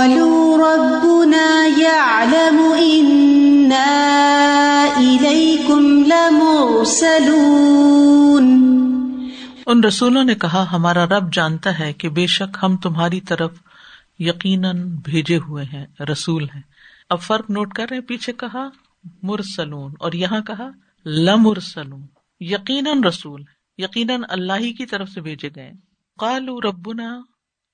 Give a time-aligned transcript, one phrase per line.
[0.00, 3.86] قالوا ربنا يعلم إنا
[4.98, 7.20] إليكم لمرسلون.
[9.66, 13.52] ان رسولوں نے کہا، ہمارا رب جانتا ہے کہ بے شک ہم تمہاری طرف
[14.18, 16.62] یقیناً بھیجے ہوئے ہیں، رسول ہیں۔
[17.08, 18.68] اب فرق نوٹ کر رہے ہیں، پیچھے کہا،
[19.22, 20.70] مرسلون، اور یہاں کہا،
[21.06, 22.06] لمرسلون۔
[22.40, 23.44] یقیناً رسول،
[23.78, 25.72] یقیناً اللہ ہی کی طرف سے بھیجے گئے۔
[26.18, 27.20] کالو ربنا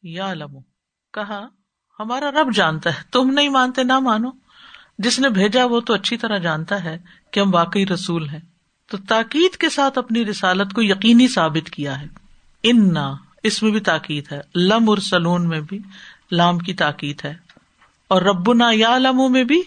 [0.02, 0.60] یا لمو
[1.12, 1.46] کہا
[2.00, 4.30] ہمارا رب جانتا ہے، تم نہیں مانتے، نہ مانو۔
[4.98, 6.98] جس نے بھیجا وہ تو اچھی طرح جانتا ہے
[7.30, 8.38] کہ ہم واقعی رسول ہیں۔
[8.90, 12.06] تو تاکید کے ساتھ اپنی رسالت کو یقینی ثابت کیا ہے۔
[12.62, 15.78] ان نہ اس میں بھی تاکید ہے۔ لم اور سلون میں بھی
[16.32, 17.34] لام کی تاکید ہے۔
[18.08, 19.62] اور ربنا یا لمو میں بھی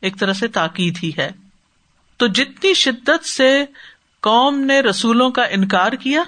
[0.00, 1.30] ایک طرح سے تاکید ہی ہے۔
[2.16, 3.64] تو جتنی شدت سے
[4.20, 6.22] قوم نے رسولوں کا انکار کیا،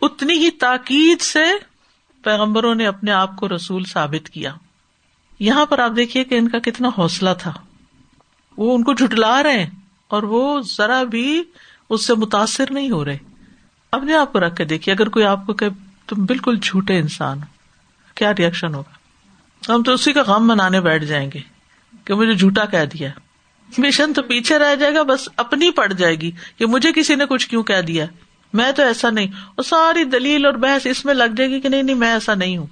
[0.00, 1.44] اتنی ہی تاکید سے
[2.24, 4.54] پیغمبروں نے اپنے آپ کو رسول ثابت کیا۔
[5.38, 7.52] یہاں پر آپ دیکھیے کہ ان کا کتنا حوصلہ تھا۔
[8.56, 9.70] وہ ان کو جٹلا رہے ہیں
[10.08, 11.42] اور وہ ذرا بھی
[11.90, 13.18] اس سے متاثر نہیں ہو رہے۔
[13.92, 15.68] اپنے آپ کو رکھ کے دیکھیے، اگر کوئی آپ کو کہ
[16.06, 17.44] تم بالکل جھوٹے انسان ہو۔
[18.14, 21.40] کیا ریئیکشن ہوگا؟ ہم تو اسی کا غم منانے بیٹھ جائیں گے
[22.04, 23.08] کہ مجھے جھوٹا کہہ دیا۔
[23.78, 27.24] مشن تو پیچھے رہ جائے گا، بس اپنی پڑ جائے گی کہ مجھے کسی نے
[27.26, 28.06] کچھ کیوں کہہ دیا۔
[28.52, 31.68] میں تو ایسا نہیں، اور ساری دلیل اور بحث اس میں لگ جائے گی کہ
[31.68, 32.66] نہیں نہیں، میں ایسا نہیں ہوں۔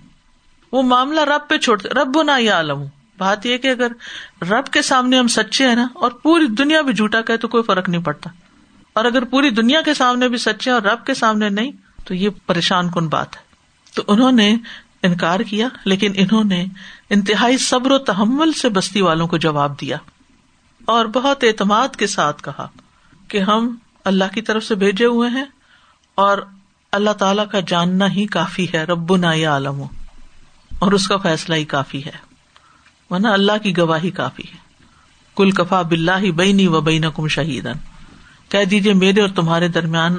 [0.77, 2.85] وہ معاملہ رب پہ چھوڑتے رب نہ یا عالم
[3.19, 3.93] بات یہ کہ اگر
[4.45, 7.63] رب کے سامنے ہم سچے ہیں نا، اور پوری دنیا بھی جھوٹا کہ تو کوئی
[7.63, 8.31] فرق نہیں پڑتا۔
[8.93, 11.73] اور اگر پوری دنیا کے سامنے بھی سچے اور رب کے سامنے نہیں،
[12.05, 13.41] تو یہ پریشان کن بات ہے۔
[13.95, 14.57] تو انہوں نے
[15.03, 16.65] انکار کیا، لیکن انہوں نے
[17.11, 19.97] انتہائی صبر و تحمل سے بستی والوں کو جواب دیا۔
[20.85, 22.69] اور بہت اعتماد کے ساتھ کہا
[23.29, 25.45] کہ ہم اللہ کی طرف سے بھیجے ہوئے ہیں
[26.15, 26.39] اور
[26.93, 29.83] اللہ تعالی کا جاننا ہی کافی ہے۔ رب نا یا عالم
[30.79, 32.27] اور اس کا فیصلہ ہی کافی ہے۔
[33.11, 34.59] ورنہ اللہ کی گواہی کافی ہے۔
[35.37, 37.69] کل کفا بلّہ بینی و بین کم شہید
[38.49, 40.17] کہہ دیجیے میرے اور تمہارے درمیان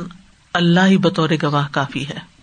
[0.54, 2.38] اللہ ہی بطور گواہ کافی ہے۔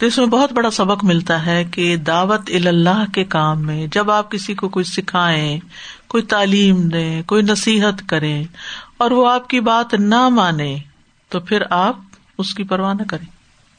[0.00, 4.10] تو اس میں بہت بڑا سبق ملتا ہے کہ دعوت اللہ کے کام میں جب
[4.10, 5.60] آپ کسی کو کچھ سکھائیں،
[6.08, 8.44] کوئی تعلیم دیں، کوئی نصیحت کریں
[8.96, 10.76] اور وہ آپ کی بات نہ مانے،
[11.28, 11.96] تو پھر آپ
[12.38, 13.26] اس کی پرواہ نہ کریں۔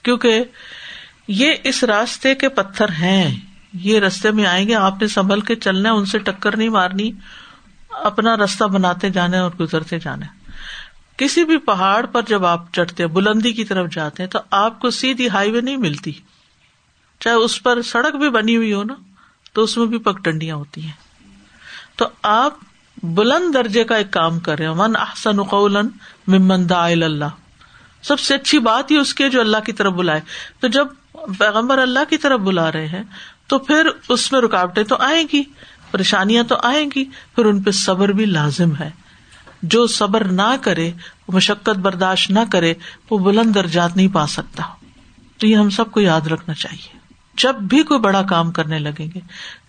[0.03, 0.43] کیونکہ
[1.27, 3.35] یہ اس راستے کے پتھر ہیں۔
[3.75, 7.11] یہ رستے میں آئیں گے، آپ نے سنبھل کے چلنا ان سے ٹکر نہیں مارنی،
[7.89, 10.25] اپنا راستہ بناتے جانے اور گزرتے جانے
[11.17, 14.89] کسی بھی پہاڑ پر جب آپ چڑھتے بلندی کی طرف جاتے ہیں، تو آپ کو
[14.89, 16.11] سیدھی ہائی وے نہیں ملتی۔
[17.19, 18.93] چاہے اس پر سڑک بھی بنی ہوئی ہو نا،
[19.53, 20.91] تو اس میں بھی پگڈنڈیاں ہوتی ہیں۔
[21.95, 22.53] تو آپ
[23.03, 25.87] بلند درجے کا ایک کام کر رہے من احسن قولن
[26.27, 27.25] ممن دا اللہ۔
[28.01, 30.21] سب سے اچھی بات ہی اس کے جو اللہ کی طرف بلائے۔
[30.59, 30.87] تو جب
[31.39, 33.03] پیغمبر اللہ کی طرف بلا رہے ہیں
[33.47, 35.43] تو پھر اس میں رکاوٹیں تو آئیں گی،
[35.91, 38.89] پریشانیاں تو آئیں گی، پھر ان پہ صبر بھی لازم ہے۔
[39.61, 40.91] جو صبر نہ کرے،
[41.27, 42.73] مشقت برداشت نہ کرے،
[43.09, 44.63] وہ بلند درجات نہیں پا سکتا۔
[45.37, 46.97] تو یہ ہم سب کو یاد رکھنا چاہیے۔
[47.37, 49.19] جب بھی کوئی بڑا کام کرنے لگیں گے،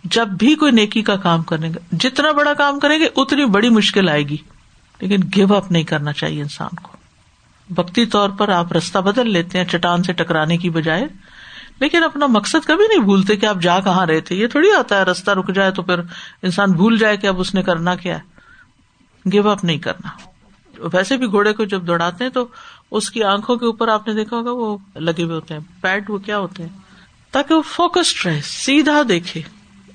[0.04, 3.68] جب بھی کوئی نیکی کا کام کرنے گا جتنا بڑا کام کریں گے، اتنی بڑی
[3.68, 4.36] مشکل آئے گی۔
[5.00, 6.92] لیکن گیو اپ نہیں کرنا چاہیے انسان کو۔
[7.70, 11.04] بکتی طور پر آپ رستہ بدل لیتے ہیں، چٹان سے ٹکرانے کی بجائے
[11.80, 14.98] لیکن اپنا مقصد کبھی نہیں بھولتے کہ آپ جا کہاں رہے تھے۔ یہ تھوڑی آتا
[14.98, 15.98] ہے، رستہ رک جائے تو پھر
[16.42, 18.36] انسان بھول جائے کہ اب اس نے کرنا کیا ہے۔
[19.32, 20.08] گیو اپ نہیں کرنا۔
[20.92, 22.46] ویسے بھی گھوڑے کو جب دوڑاتے ہیں تو
[22.90, 26.10] اس کی آنکھوں کے اوپر آپ نے دیکھا ہوگا، وہ لگے ہوئے ہوتے ہیں۔ پیڈ
[26.10, 26.78] وہ کیا ہوتے ہیں؟
[27.30, 29.42] تاکہ وہ فوکسڈ رہے، سیدھا دیکھے،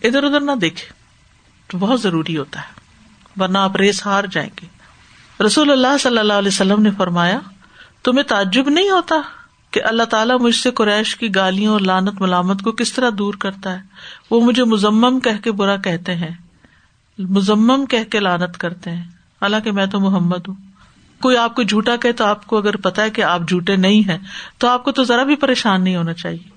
[0.03, 0.93] ادھر ادھر نہ دیکھے۔
[1.67, 2.73] تو بہت ضروری ہوتا ہے،
[3.39, 4.67] ورنہ آپ ریس ہار جائیں گے۔
[5.43, 7.39] رسول اللہ صلی اللہ علیہ وسلم نے فرمایا،
[8.03, 9.15] تمہیں تعجب نہیں ہوتا؟
[9.71, 13.33] کہ اللہ تعالیٰ مجھ سے قریش کی گالیوں اور لانت ملامت کو کس طرح دور
[13.33, 13.81] کرتا ہے؟
[14.31, 16.31] وہ مجھے مزمم کہہ کے برا کہتے ہیں،
[17.19, 19.03] مزمم کہہ کے لانت کرتے ہیں۔
[19.41, 20.55] حالانکہ میں تو محمد ہوں۔
[21.21, 24.09] کوئی آپ کو جھوٹا کہ تو آپ کو اگر پتا ہے کہ آپ جھوٹے نہیں
[24.09, 24.17] ہیں،
[24.57, 26.49] تو آپ کو تو ذرا بھی پریشان نہیں ہونا چاہیے۔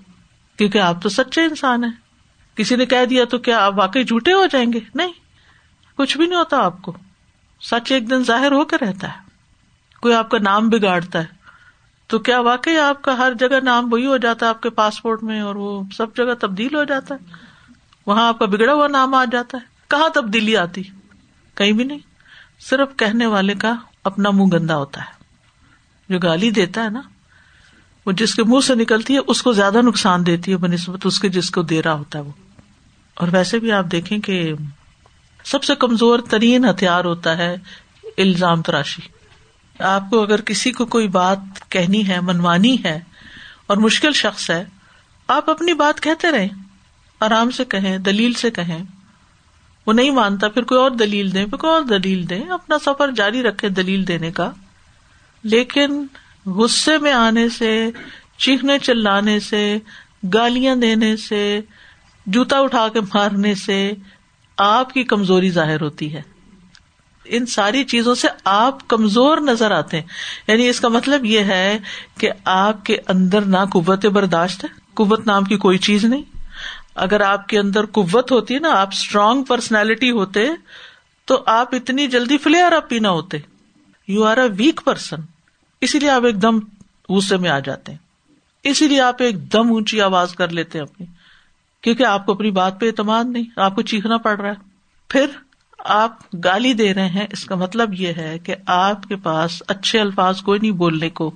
[0.56, 1.92] کیونکہ آپ تو سچے انسان ہیں۔
[2.54, 5.12] کسی نے کہہ دیا تو کیا آپ واقعی جھوٹے ہو جائیں گے؟ نہیں۔
[5.96, 6.96] کچھ بھی نہیں ہوتا آپ کو۔
[7.60, 9.18] سچ ایک دن ظاہر ہو کے رہتا ہے۔
[10.00, 11.33] کوئی آپ کا نام بگاڑتا ہے۔
[12.06, 15.22] تو کیا واقعی آپ کا ہر جگہ نام وہی ہو جاتا ہے آپ کے پاسپورٹ
[15.22, 17.34] میں اور وہ سب جگہ تبدیل ہو جاتا ہے؟
[18.06, 20.82] وہاں آپ کا بگڑا ہوا نام آ جاتا ہے۔ کہاں تبدیلی آتی؟
[21.54, 21.98] کہیں بھی نہیں۔
[22.60, 23.74] صرف کہنے والے کا
[24.04, 25.24] اپنا منہ گندا ہوتا ہے۔
[26.08, 27.00] جو گالی دیتا ہے نا،
[28.06, 31.20] وہ جس کے منہ سے نکلتی ہے، اس کو زیادہ نقصان دیتی ہے، بنسبت اس
[31.20, 32.32] کے جس کو دے رہا ہوتا ہے وہ۔
[33.14, 34.52] اور ویسے بھی آپ دیکھیں کہ
[35.44, 37.56] سب سے کمزور ترین ہتھیار ہوتا ہے
[38.18, 39.02] الزام تراشی۔
[39.78, 41.38] آپ کو اگر کسی کو کوئی بات
[41.68, 43.00] کہنی ہے، منوانی ہے
[43.66, 44.64] اور مشکل شخص ہے،
[45.28, 46.48] آپ اپنی بات کہتے رہے
[47.20, 48.84] آرام سے کہیں، دلیل سے کہیں۔
[49.86, 53.10] وہ نہیں مانتا، پھر کوئی اور دلیل دیں، پھر کوئی اور دلیل دیں۔ اپنا سفر
[53.10, 54.50] جاری رکھے دلیل دینے کا۔
[55.42, 56.06] لیکن
[56.46, 57.90] غصے میں آنے سے،
[58.36, 59.78] چیخنے چلانے سے،
[60.34, 61.60] گالیاں دینے سے،
[62.26, 63.92] جوتا اٹھا کے مارنے سے
[64.56, 66.22] آپ کی کمزوری ظاہر ہوتی ہے۔
[67.24, 70.06] ان ساری چیزوں سے آپ کمزور نظر آتے ہیں۔
[70.48, 71.78] یعنی اس کا مطلب یہ ہے
[72.18, 76.22] کہ آپ کے اندر نہ قوت برداشت ہے، قوت نام کی کوئی چیز نہیں۔
[76.94, 80.48] اگر آپ کے اندر قوت ہوتی نا، آپ اسٹرانگ پرسنالٹی ہوتے،
[81.24, 83.38] تو آپ اتنی جلدی فلیئر اپ ہی نہ ہوتے۔
[84.08, 85.16] You are a weak person
[85.80, 86.58] اسی لیے آپ ایک دم
[87.08, 87.98] غصے میں آ جاتے ہیں۔
[88.62, 91.06] اسی لیے آپ ایک دم اونچی آواز کر لیتے ہیں اپنی۔
[91.80, 94.54] کیونکہ آپ کو اپنی بات پہ اعتماد نہیں، آپ کو چیخنا پڑ رہا ہے۔
[95.08, 95.26] پھر
[95.84, 100.00] آپ گالی دے رہے ہیں، اس کا مطلب یہ ہے کہ آپ کے پاس اچھے
[100.00, 101.34] الفاظ کوئی نہیں بولنے کو۔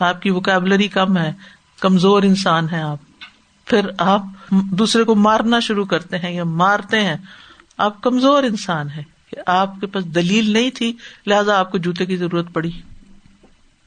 [0.00, 1.32] آپ کی وکیبلری کم ہے،
[1.80, 2.98] کمزور انسان ہے آپ۔
[3.64, 7.16] پھر آپ دوسرے کو مارنا شروع کرتے ہیں یا مارتے ہیں۔
[7.78, 10.96] آپ کمزور انسان ہے کہ آپ کے پاس دلیل نہیں تھی،
[11.26, 12.70] لہذا آپ کو جوتے کی ضرورت پڑی۔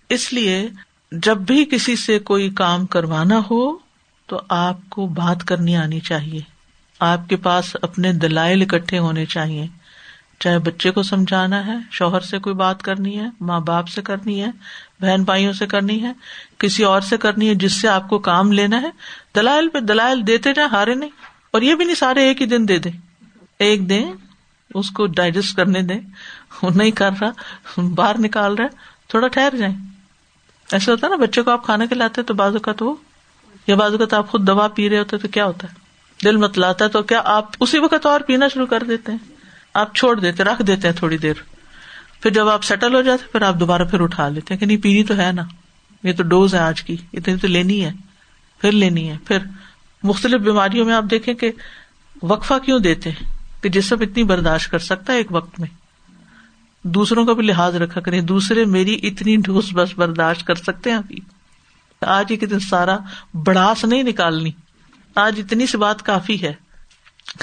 [0.10, 0.70] اس لیے
[1.12, 3.78] جب بھی کسی سے کوئی کام کروانا ہو،
[4.26, 6.42] تو آپ کو بات کرنی آنی چاہیے۔
[7.00, 9.68] آپ کے پاس اپنے دلائل اکٹھے ہونے چاہیے۔
[10.40, 14.44] چاہے بچے کو سمجھانا ہے، شوہر سے کوئی بات کرنی ہے، ماں باپ سے کرنی
[14.44, 14.52] ہے،
[15.00, 16.14] بہن بھائیوں سے کرنی ہے،
[16.58, 18.90] کسی اور سے کرنی ہے جس سے آپ کو کام لینا ہے،
[19.36, 21.10] دلائل پہ دلائل دیتے جائیں، ہارے نہیں۔
[21.52, 22.92] اور یہ بھی نہیں سارے ایک ہی دن دے دیں۔
[23.60, 24.12] ایک دیں
[24.74, 26.00] اس کو ڈائجسٹ کرنے دیں۔
[26.62, 27.32] وہ نہیں کر رہا،
[27.82, 28.68] باہر نکال رہا
[29.08, 29.76] تھوڑا ٹھہر جائیں۔
[30.72, 32.96] ایسا ہوتا ہے نا بچے کو آپ کھانا کھلاتے تو بازو کا تو
[33.68, 35.74] یا بازو کا آپ خود دوا پی رہے ہوتے تو کیا ہوتا ہے؟
[36.24, 39.37] دل مت لاتا ہے تو کیا آپ اسی وقت اور پینا شروع کر دیتے ہیں؟
[39.78, 41.34] آپ چھوڑ دیتے، رکھ دیتے ہیں تھوڑی دیر۔
[42.22, 44.78] پھر جب آپ سیٹل ہو جاتے، پھر آپ دوبارہ پھر اٹھا لیتے ہیں کہ نہیں
[44.78, 45.44] پینی تو ہے نا۔
[46.04, 47.92] یہ تو ڈوز ہے آج کی۔ اتنی تو لینی ہے۔
[48.62, 49.38] پھر لینی ہے۔ پھر
[50.04, 51.52] مختلف بیماریوں میں آپ دیکھیں کہ
[52.24, 53.34] وقفہ کیوں دیتے ہیں؟
[53.64, 55.68] کہ جسم اتنی برداشت کر سکتا ہے ایک وقت میں۔
[56.84, 60.98] دوسروں کا بھی لحاظ رکھا کریں۔ دوسرے میری اتنی ڈھوس بس برداشت کر سکتے ہیں
[60.98, 61.16] ابھی
[62.02, 62.98] آج ایک دن سارا
[63.34, 64.52] بڑاس نہیں نکالنی۔
[65.16, 66.54] آج اتنی سی بات کافی ہے۔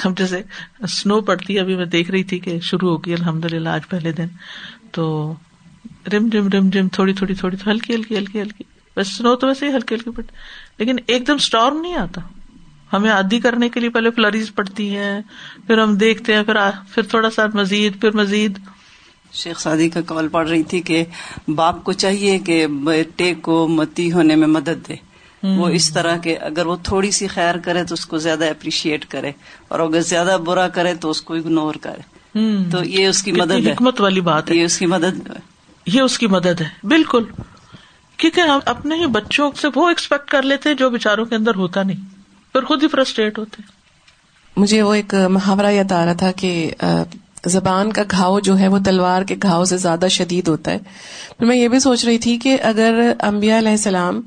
[0.05, 0.41] ہم جیسے
[0.79, 4.27] اسنو پڑتی ابھی میں دیکھ رہی تھی کہ شروع ہوگی الحمد للہ آج پہلے دن۔
[4.91, 5.33] تو
[6.13, 8.63] رم جم رم جم، تھوڑی تھوڑی تھوڑی، ہلکی ہلکی ہلکی ہلکی۔
[8.97, 10.35] بس اسنو تو ویسے ہی ہلکی ہلکی پڑتی
[10.77, 12.21] لیکن ایک دم اسٹارم نہیں آتا۔
[12.93, 15.21] ہمیں آدھی کرنے کے لیے پہلے فلریز پڑتی ہے
[15.67, 16.55] پھر ہم دیکھتے ہیں، پھر
[16.89, 18.59] پھر تھوڑا سا مزید، پھر مزید۔
[19.33, 21.03] شیخ سعدی کا کال پڑ رہی تھی کہ
[21.47, 24.95] باپ کو چاہیے کہ بیٹے کو متی ہونے میں مدد دے۔
[25.57, 29.05] وہ اس طرح کے اگر وہ تھوڑی سی خیر کرے تو اس کو زیادہ اپریشیٹ
[29.05, 29.31] کرے
[29.67, 32.15] اور اگر زیادہ برا کرے تو اس کو اگنور کرے
[32.71, 35.29] تو یہ اس کی مدد حکمت والی بات ہے۔ یہ اس کی مدد
[35.85, 37.23] یہ اس کی مدد ہے۔ بالکل۔
[38.17, 41.83] کیونکہ ہم اپنے ہی بچوں سے وہ ایکسپیکٹ کر لیتے جو بےچاروں کے اندر ہوتا
[41.83, 42.15] نہیں
[42.53, 43.61] پھر خود ہی فرسٹریٹ ہوتے۔
[44.57, 46.71] مجھے وہ ایک محاورہ یاد آ رہا تھا کہ
[47.45, 50.77] زبان کا گھاؤ جو ہے وہ تلوار کے گھاؤ سے زیادہ شدید ہوتا ہے۔
[51.37, 54.21] پھر میں یہ بھی سوچ رہی تھی کہ اگر امبیا علیہ السلام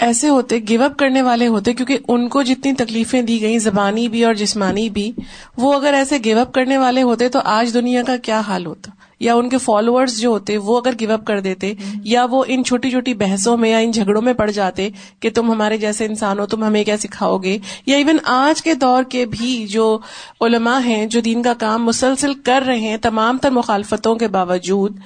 [0.00, 4.08] ایسے ہوتے گیو اپ کرنے والے ہوتے، کیونکہ ان کو جتنی تکلیفیں دی گئی زبانی
[4.08, 5.12] بھی اور جسمانی بھی،
[5.56, 8.90] وہ اگر ایسے گیو اپ کرنے والے ہوتے تو آج دنیا کا کیا حال ہوتا؟
[9.20, 11.74] یا ان کے فالوورز جو ہوتے، وہ اگر گیو اپ کر دیتے،
[12.04, 14.88] یا وہ ان چھوٹی چھوٹی بحثوں میں یا ان جھگڑوں میں پڑ جاتے
[15.20, 18.74] کہ تم ہمارے جیسے انسان ہو، تم ہمیں کیا سکھاؤ گے؟ یا ایون آج کے
[18.74, 19.98] دور کے بھی جو
[20.40, 24.96] علماء ہیں، جو دین کا کام مسلسل کر رہے ہیں تمام تر مخالفتوں کے باوجود،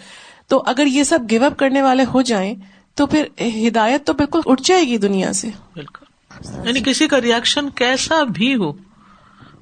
[0.48, 2.54] تو اگر یہ سب گیو اپ کرنے والے ہو جائیں
[2.94, 3.24] تو پھر
[3.68, 6.04] ہدایت تو بالکل اٹھ جائے گی دنیا سے۔ بالکل۔
[6.66, 8.72] یعنی کسی کا ریئیکشن کیسا بھی ہو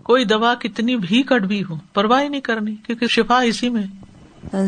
[0.03, 3.87] کوئی دوا کتنی بھی کٹ بھی ہو پرواہ نہیں کرنی کیونکہ شفا اسی میں۔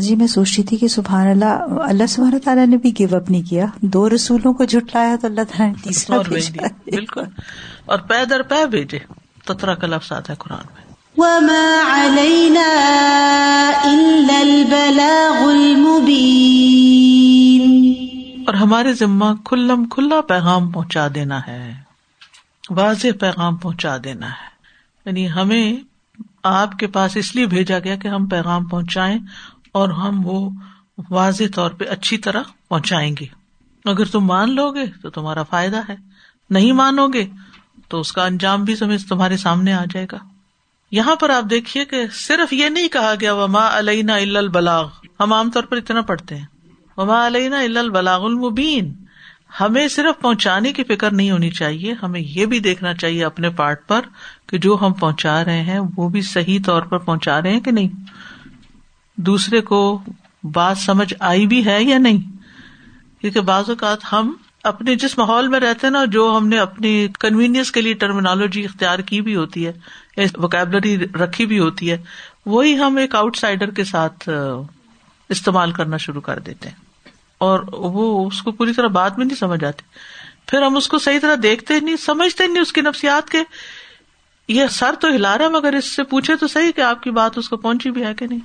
[0.01, 1.45] جی میں سوچ رہی تھی کہ سبحان اللہ
[1.81, 5.41] اللہ سبحانہ تعالیٰ نے بھی گیو اپ نہیں کیا۔ دو رسولوں کو جھٹلایا تو اللہ
[5.41, 6.19] تعالیٰ نے تیسرا
[6.85, 7.23] بالکل۔
[7.87, 8.99] اور پے در پے بھیجے۔
[9.47, 10.85] تترا کا لفظ آتا ہے قرآن میں۔
[11.17, 12.69] وما علينا
[13.83, 17.24] إلا البلاغ المبين
[18.47, 21.75] اور ہمارے ذمہ کھلم کھلا پیغام پہنچا دینا ہے۔
[22.71, 24.55] واضح پیغام پہنچا دینا ہے۔
[25.07, 25.77] یعنی ہمیں
[26.43, 29.19] آپ کے پاس اس لیے بھیجا گیا کہ ہم پیغام پہنچائیں
[29.73, 30.51] اور ہم وہ
[31.11, 33.27] واضح طور پہ اچھی طرح پہنچائیں گے۔
[33.85, 35.97] اگر تم مان لو گے تو تمہارا فائدہ ہے۔
[36.51, 37.27] نہیں مانو گے
[37.89, 40.19] تو اس کا انجام بھی سمجھ تمہارے سامنے آ جائے گا۔
[40.91, 44.89] یہاں پر آپ دیکھیے کہ صرف یہ نہیں کہا گیا، وما علینا البلاغ۔
[45.21, 46.54] ہم عام طور پر اتنا پڑھتے ہیں۔
[46.97, 48.93] وما علینا البلاغ المبین۔
[49.61, 53.87] ہمیں صرف پہنچانے کی فکر نہیں ہونی چاہیے، ہمیں یہ بھی دیکھنا چاہیے اپنے پارٹ
[53.87, 54.01] پر
[54.47, 57.71] کہ جو ہم پہنچا رہے ہیں، وہ بھی صحیح طور پر پہنچا رہے ہیں کہ
[57.71, 57.89] نہیں۔
[59.17, 60.03] دوسرے کو
[60.45, 62.21] بات سمجھ آئی بھی ہے یا نہیں؟
[63.21, 64.33] کیونکہ بعض اوقات ہم
[64.63, 68.99] اپنے جس ماحول میں رہتے نا، جو ہم نے اپنی کنوینئنس کے لیے ٹرمینالوجی اختیار
[68.99, 69.73] کی بھی ہوتی ہے
[70.37, 71.97] وکیبلری رکھی بھی ہوتی ہے،
[72.47, 74.29] وہی ہم ایک آؤٹ سائڈر کے ساتھ
[75.29, 76.84] استعمال کرنا شروع کر دیتے ہیں۔
[77.45, 79.83] اور وہ اس کو پوری طرح بات میں نہیں سمجھ آتی
[80.47, 83.39] پھر ہم اس کو صحیح طرح دیکھتے نہیں، سمجھتے نہیں اس کی نفسیات کے۔
[84.49, 87.39] یہ سر تو ہلا رہا مگر اس سے پوچھے تو صحیح کہ آپ کی بات
[87.39, 88.39] اس کو پہنچی بھی ہے کہ نہیں۔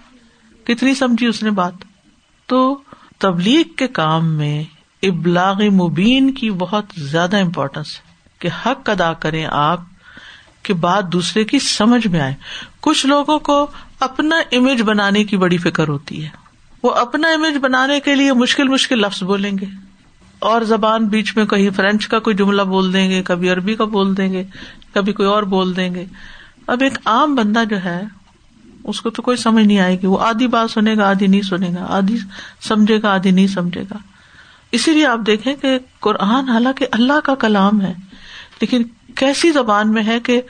[0.65, 1.74] کتنی سمجھی اس نے بات۔
[2.46, 2.79] تو
[3.18, 4.63] تبلیغ کے کام میں
[5.03, 8.01] ابلاغ مبین کی بہت زیادہ امپورٹینس ہے
[8.39, 9.82] کہ حق ادا کریں آپ
[10.63, 12.34] کہ بات دوسرے کی سمجھ میں آئے۔
[12.79, 13.68] کچھ لوگوں کو
[14.00, 16.29] اپنا امیج بنانے کی بڑی فکر ہوتی ہے۔
[16.84, 19.66] وہ اپنا امیج بنانے کے لیے مشکل مشکل لفظ بولیں گے۔
[20.40, 23.84] اور زبان بیچ میں کہیں فرینچ کا کوئی جملہ بول دیں گے، کبھی عربی کا
[23.84, 24.44] بول دیں گے،
[24.94, 26.06] کبھی کوئی اور بول دیں گے۔
[26.68, 28.04] اب ایک عام بندہ جو ہے،
[28.84, 31.42] اس کو تو کوئی سمجھ نہیں آئے گی۔ وہ آدھی بات سنے گا، آدھی نہیں
[31.42, 32.18] سنے گا، آدھی
[32.62, 33.98] سمجھے گا، آدھی نہیں سمجھے گا۔
[34.72, 37.94] اسی لیے آپ دیکھیں کہ قرآن حالانکہ اللہ کا کلام ہے،
[38.62, 38.84] لیکن
[39.16, 40.42] کیسی زبان میں ہے کہ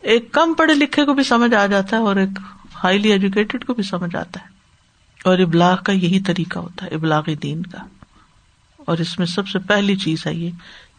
[0.00, 2.38] ایک کم پڑھے لکھے کو بھی سمجھ آ جاتا ہے اور ایک
[2.84, 4.57] ہائیلی ایجوکیٹڈ کو بھی سمجھ آتا ہے۔
[5.24, 7.78] اور ابلاغ کا یہی طریقہ ہوتا ہے، ابلاغ دین کا۔
[8.76, 10.50] اور اس میں سب سے پہلی چیز ہے یہ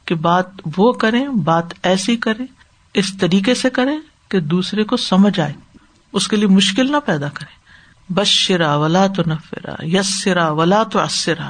[0.05, 0.45] کہ بات
[0.77, 2.45] وہ کریں، بات ایسی کریں،
[2.93, 5.53] اس طریقے سے کریں کہ دوسرے کو سمجھ آئے۔
[6.13, 7.59] اس کے لیے مشکل نہ پیدا کرے
[8.13, 11.49] بس شرا ولا تو نفرا یس سرا ولا تو اسرا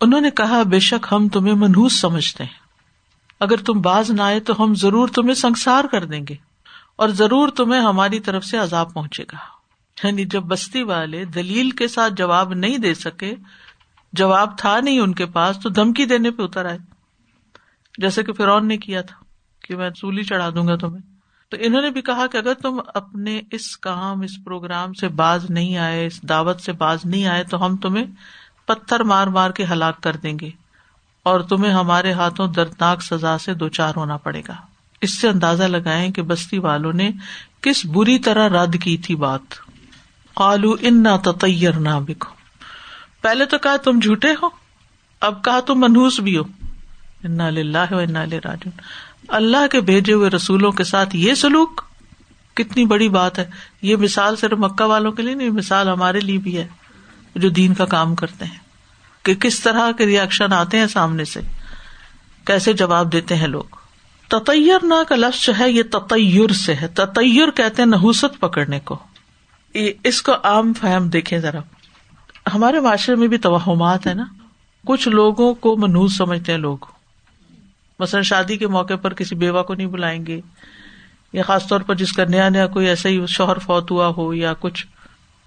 [0.00, 2.66] انہوں نے کہا، بے شک ہم تمہیں منہوس سمجھتے ہیں۔
[3.40, 6.34] اگر تم باز نہ آئے تو ہم ضرور تمہیں سنسار کر دیں گے
[6.96, 9.36] اور ضرور تمہیں ہماری طرف سے عذاب پہنچے گا۔
[10.06, 13.34] یعنی جب بستی والے دلیل کے ساتھ جواب نہیں دے سکے
[14.12, 16.78] جواب تھا نہیں ان کے پاس تو دھمکی دینے پہ اتر آئے۔
[17.98, 19.24] جیسے کہ فرون نے کیا تھا
[19.66, 21.16] کہ میں سولی چڑھا دوں گا تمہیں۔
[21.48, 25.50] تو انہوں نے بھی کہا کہ اگر تم اپنے اس کام، اس پروگرام سے باز
[25.50, 28.04] نہیں آئے، اس دعوت سے باز نہیں آئے، تو ہم تمہیں
[28.66, 30.50] پتھر مار مار کے ہلاک کر دیں گے
[31.22, 34.54] اور تمہیں ہمارے ہاتھوں دردناک سزا سے دو چار ہونا پڑے گا۔
[35.00, 37.10] اس سے اندازہ لگائیں کہ بستی والوں نے
[37.60, 39.54] کس بری طرح رد کی تھی بات۔
[40.34, 42.35] قالو ان نہ تیر نہ بکو
[43.26, 44.48] پہلے تو کہا تم جھوٹے ہو،
[45.20, 46.42] اب کہا تم منہوس بھی ہو۔
[47.24, 48.70] انا راجن
[49.28, 51.82] اللہ کے بھیجے ہوئے رسولوں کے ساتھ یہ سلوک
[52.54, 53.50] کتنی بڑی بات ہے۔
[53.82, 56.68] یہ مثال صرف مکہ والوں کے لیے نہیں مثال ہمارے لیے بھی ہے،
[57.34, 58.58] جو دین کا کام کرتے ہیں۔
[59.22, 61.40] کہ کس طرح کے ریئیکشن آتے ہیں سامنے سے۔
[62.44, 63.64] کیسے جواب دیتے ہیں لوگ۔
[64.28, 68.80] تطیر نا کا لفظ جو ہے، یہ تطیر سے ہے۔ تطیر کہتے ہیں نحوست پکڑنے
[68.80, 68.98] کو۔
[70.04, 71.60] اس کو عام فہم دیکھیں ذرا۔
[72.54, 74.24] ہمارے معاشرے میں بھی توہمات ہے نا۔
[74.86, 76.78] کچھ لوگوں کو منوز سمجھتے ہیں لوگ۔
[77.98, 80.40] مثلاً شادی کے موقع پر کسی بیوہ کو نہیں بلائیں گے۔
[81.32, 84.34] یا خاص طور پر جس کا نیا نیا کوئی ایسا ہی شوہر فوت ہوا ہو
[84.34, 84.86] یا کچھ۔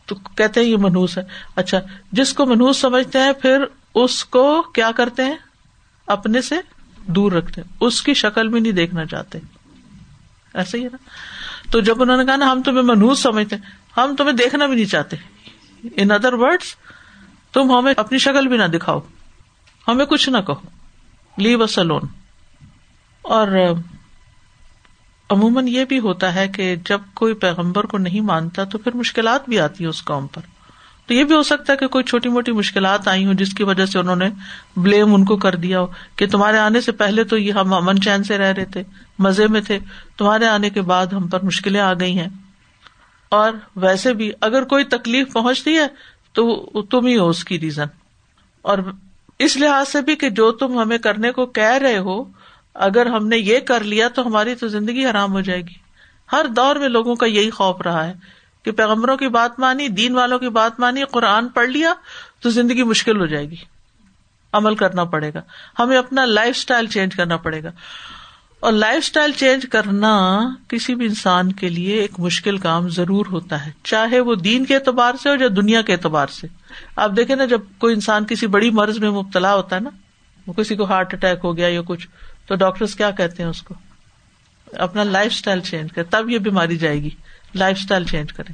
[0.05, 1.23] تو کہتے ہیں یہ منہوس ہے۔
[1.55, 1.77] اچھا
[2.11, 3.63] جس کو منہوس سمجھتے ہیں، پھر
[3.95, 5.37] اس کو کیا کرتے ہیں؟
[6.07, 6.55] اپنے سے
[7.07, 9.39] دور رکھتے اس کی شکل بھی نہیں دیکھنا چاہتے۔
[10.53, 10.97] ایسا ہی ہے نا۔
[11.71, 13.63] تو جب انہوں نے کہا نا، ہم تمہیں منہوس سمجھتے ہیں،
[13.97, 15.15] ہم تمہیں دیکھنا بھی نہیں چاہتے۔
[15.83, 16.59] ان ادر ورڈ
[17.53, 18.99] تم ہمیں اپنی شکل بھی نہ دکھاؤ۔
[19.87, 20.69] ہمیں کچھ نہ کہو۔
[21.37, 22.01] لیو سلون
[23.21, 23.47] اور
[25.29, 29.49] عموماً یہ بھی ہوتا ہے کہ جب کوئی پیغمبر کو نہیں مانتا تو پھر مشکلات
[29.49, 30.41] بھی آتی ہے اس قوم پر۔
[31.07, 33.63] تو یہ بھی ہو سکتا ہے کہ کوئی چھوٹی موٹی مشکلات آئی ہوں جس کی
[33.63, 34.29] وجہ سے انہوں نے
[34.77, 38.01] بلیم ان کو کر دیا ہو کہ تمہارے آنے سے پہلے تو یہ ہم امن
[38.01, 38.83] چین سے رہ رہے تھے،
[39.19, 39.79] مزے میں تھے،
[40.17, 42.27] تمہارے آنے کے بعد ہم پر مشکلیں آ گئی ہیں۔
[43.29, 45.87] اور ویسے بھی اگر کوئی تکلیف پہنچتی ہے
[46.33, 47.85] تو تم ہی ہو اس کی ریزن۔
[48.61, 48.77] اور
[49.39, 52.23] اس لحاظ سے بھی کہ جو تم ہمیں کرنے کو کہہ رہے ہو،
[52.73, 55.73] اگر ہم نے یہ کر لیا تو ہماری تو زندگی حرام ہو جائے گی۔
[56.31, 58.13] ہر دور میں لوگوں کا یہی خوف رہا ہے
[58.63, 61.93] کہ پیغمبروں کی بات مانی، دین والوں کی بات مانی، قرآن پڑھ لیا
[62.39, 63.55] تو زندگی مشکل ہو جائے گی۔
[64.53, 65.41] عمل کرنا پڑے گا۔
[65.79, 67.69] ہمیں اپنا لائف اسٹائل چینج کرنا پڑے گا۔
[68.63, 70.09] اور لائف اسٹائل چینج کرنا
[70.67, 74.75] کسی بھی انسان کے لیے ایک مشکل کام ضرور ہوتا ہے، چاہے وہ دین کے
[74.75, 76.47] اعتبار سے ہو یا دنیا کے اعتبار سے۔
[76.95, 79.89] آپ دیکھیں نا، جب کوئی انسان کسی بڑی مرض میں مبتلا ہوتا ہے نا،
[80.47, 82.07] وہ کسی کو ہارٹ اٹیک ہو گیا یا کچھ،
[82.47, 83.75] تو ڈاکٹر کیا کہتے ہیں اس کو؟
[84.67, 87.09] اپنا لائف اسٹائل چینج کرے تب یہ بیماری جائے گی۔
[87.55, 88.53] لائف اسٹائل چینج کرے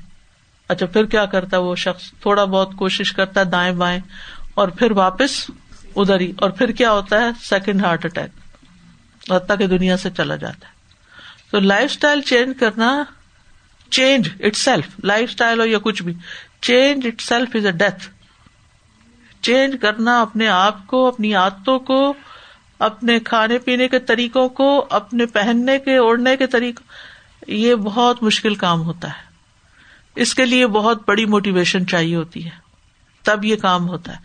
[0.69, 3.99] اچھا پھر کیا کرتا ہے وہ شخص؟ تھوڑا بہت کوشش کرتا ہے دائیں بائیں،
[4.53, 5.31] اور پھر واپس
[5.95, 8.44] ادھر ہی۔ اور پھر کیا ہوتا ہے؟ سیکنڈ ہارٹ اٹیک
[9.31, 10.73] حتیٰ کہ دنیا سے چلا جاتا ہے۔
[11.51, 13.03] تو لائف اسٹائل چینج کرنا،
[13.89, 16.13] change itself, lifestyle ہو یا کچھ بھی،
[16.61, 18.09] change itself is a death.
[19.41, 22.13] Change کرنا اپنے آپ کو، اپنی عادتوں کو،
[22.79, 26.87] اپنے کھانے پینے کے طریقوں کو، اپنے پہننے کے، اوڑھنے کے طریقوں،
[27.47, 29.25] یہ بہت مشکل کام ہوتا ہے۔
[30.15, 32.65] اس کے لیے بہت بڑی موٹیویشن چاہیے ہوتی ہے۔
[33.23, 34.17] تب یہ کام ہوتا ہے۔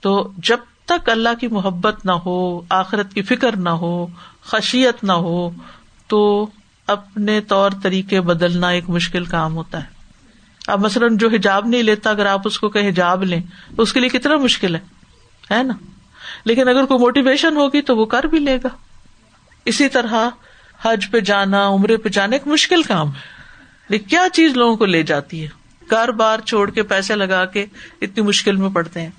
[0.00, 4.06] تو جب تک اللہ کی محبت نہ ہو، آخرت کی فکر نہ ہو،
[4.42, 5.50] خشیت نہ ہو،
[6.06, 6.46] تو
[6.86, 9.88] اپنے طور طریقے بدلنا ایک مشکل کام ہوتا ہے۔
[10.66, 13.40] اب مثلاً جو حجاب نہیں لیتا، اگر آپ اس کو کہ حجاب لیں،
[13.76, 14.80] تو اس کے لیے کتنا مشکل ہے؟
[15.50, 15.74] ہے نا؟
[16.44, 18.68] لیکن اگر کوئی موٹیویشن ہوگی تو وہ کر بھی لے گا۔
[19.64, 20.28] اسی طرح
[20.82, 23.20] حج پہ جانا، عمرے پہ جانا ایک مشکل کام ہے۔
[23.88, 25.48] لیکن کیا چیز لوگوں کو لے جاتی ہے؟
[25.90, 27.66] گھر بار چھوڑ کے پیسے لگا کے
[28.02, 29.10] اتنی مشکل میں پڑتے ہیں۔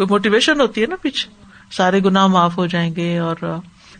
[0.00, 1.28] کوئی موٹیویشن ہوتی ہے نا پیچھے؟
[1.70, 3.36] سارے گنا معاف ہو جائیں گے اور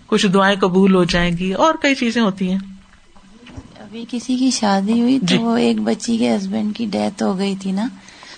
[0.06, 2.58] کچھ دعائیں قبول ہو جائیں گی اور کئی چیزیں ہوتی ہیں۔
[3.80, 7.38] ابھی کسی کی شادی ہوئی جی۔ تو وہ ایک بچی کے ہسبینڈ کی ڈیتھ ہو
[7.38, 7.88] گئی تھی نا۔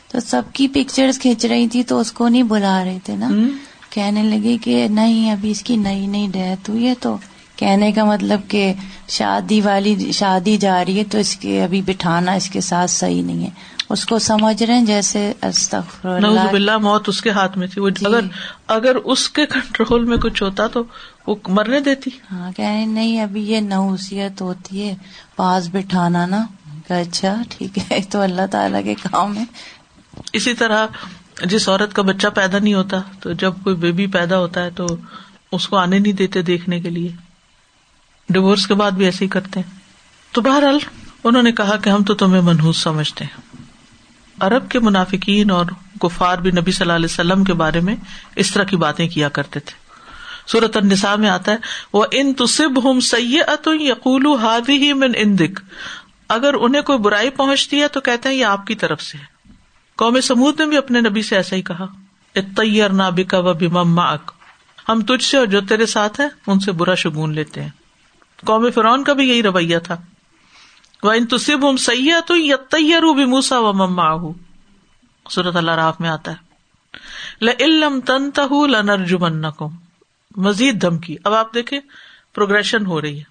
[0.08, 3.28] تو سب کی پکچرز کھینچ رہی تھی تو اس کو نہیں بلا رہے تھے نا۔
[3.90, 7.16] کہنے لگی کہ نہیں ابھی اس کی نئی نئی ڈیتھ ہوئی ہے تو
[7.62, 8.72] کہنے کا مطلب کہ
[9.08, 13.22] شادی والی شادی جا رہی ہے تو اس کے ابھی بٹھانا اس کے ساتھ صحیح
[13.22, 13.50] نہیں ہے۔
[13.90, 17.88] اس کو سمجھ رہے ہیں جیسے اللہ باللہ موت اس کے ہاتھ میں تھی۔ وہ
[17.88, 18.20] جی۔ اگر
[18.66, 20.82] اگر اس کے کنٹرول میں کچھ ہوتا تو
[21.26, 24.94] وہ مرنے دیتی۔ ہاں کہنے نہیں ابھی یہ نوسیت ہوتی ہے۔
[25.36, 26.46] پاس بٹھانا نا۔
[26.88, 29.44] اچھا ٹھیک ہے تو اللہ تعالیٰ کے کام ہے۔
[30.32, 30.86] اسی طرح
[31.44, 34.86] جس عورت کا بچہ پیدا نہیں ہوتا تو جب کوئی بیبی پیدا ہوتا ہے تو
[35.52, 37.31] اس کو آنے نہیں دیتے دیکھنے کے لیے۔
[38.32, 39.78] ڈیوورس کے بعد بھی ایسے ہی کرتے ہیں۔
[40.32, 40.78] تو بہرحال
[41.24, 43.56] انہوں نے کہا کہ ہم تو تمہیں منحوس سمجھتے ہیں۔
[44.40, 45.66] عرب کے منافقین اور
[46.04, 47.96] گفار بھی نبی صلی اللہ علیہ وسلم کے بارے میں
[48.36, 49.82] اس طرح کی باتیں کیا کرتے تھے۔
[50.48, 51.56] صورت النساء میں آتا ہے
[51.92, 55.60] وہ ان تصب ہم سید یقول ہادی ہی من اندک
[56.28, 59.24] اگر انہیں کوئی برائی پہنچتی ہے تو کہتے ہیں یہ آپ کی طرف سے ہے۔
[59.96, 61.86] قوم سمود نے بھی اپنے نبی سے ایسا ہی کہا
[62.34, 64.00] اتیر نابکا و بیم
[64.88, 67.70] ہم تجھ سے اور جو تیرے ساتھ ہے، ان سے برا شگون لیتے ہیں۔
[68.46, 69.96] قوم فرعون کا بھی یہی رویہ تھا۔
[71.02, 74.32] وہ ان تصب ہم سید تو یتیر بھی موسا و مما
[75.30, 76.52] صورت اللہ راف میں آتا ہے۔
[77.66, 79.42] لم تن تہ لنرجمن
[80.36, 81.80] مزید دھمکی۔ اب آپ دیکھیں
[82.34, 83.24] پروگرشن ہو رہی ہے۔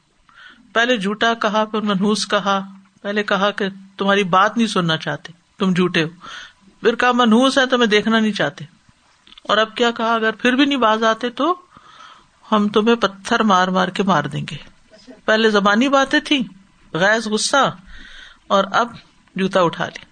[0.73, 2.61] پہلے جھوٹا کہا، پھر منہوس کہا۔
[3.01, 3.65] پہلے کہا کہ
[3.97, 6.09] تمہاری بات نہیں سننا چاہتے، تم جھوٹے ہو۔
[6.81, 8.65] پھر کہا منہوس ہے تمہیں دیکھنا نہیں چاہتے۔
[9.43, 11.55] اور اب کیا کہا؟ اگر پھر بھی نہیں باز آتے تو
[12.51, 14.80] ہم تمہیں پتھر مار مار کے مار دیں گے۔
[15.25, 16.41] پہلے زبانی باتیں تھی
[16.93, 17.75] غیر غصہ،
[18.47, 18.95] اور اب
[19.35, 20.05] جوتا اٹھا لی۔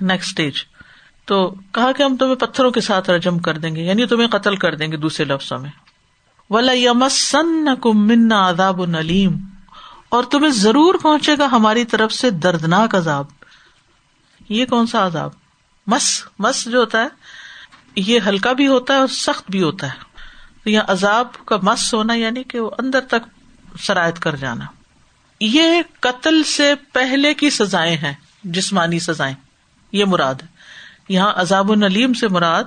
[0.00, 0.64] نیکسٹ اسٹیج
[1.24, 4.56] تو کہا کہ ہم تمہیں پتھروں کے ساتھ رجم کر دیں گے یعنی تمہیں قتل
[4.56, 5.70] کر دیں گے دوسرے لفظوں میں۔
[6.50, 9.36] ولا یمسن کم منا عذاب نلیم
[10.08, 13.26] اور تمہیں ضرور پہنچے گا ہماری طرف سے دردناک عذاب۔
[14.48, 15.30] یہ کون سا عذاب؟
[15.86, 17.08] مس مس جو ہوتا ہے،
[17.96, 20.10] یہ ہلکا بھی ہوتا ہے اور سخت بھی ہوتا ہے۔
[20.64, 23.28] تو یہ عذاب کا مس ہونا یعنی کہ وہ اندر تک
[23.78, 24.64] شرائط کر جانا۔
[25.40, 28.12] یہ قتل سے پہلے کی سزائیں ہیں،
[28.44, 29.34] جسمانی سزائیں۔
[29.92, 30.46] یہ مراد ہے۔
[31.08, 32.64] یہاں عذاب النلیم سے مراد